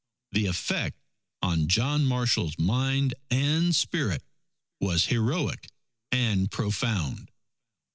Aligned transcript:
The 0.31 0.47
effect 0.47 0.97
on 1.43 1.67
John 1.67 2.05
Marshall's 2.07 2.57
mind 2.57 3.13
and 3.29 3.75
spirit 3.75 4.23
was 4.79 5.05
heroic 5.05 5.69
and 6.11 6.49
profound. 6.49 7.29